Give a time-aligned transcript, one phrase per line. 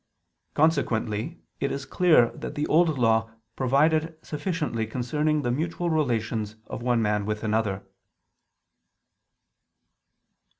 [0.55, 6.81] Consequently it is clear that the Old Law provided sufficiently concerning the mutual relations of
[6.81, 7.83] one man with another.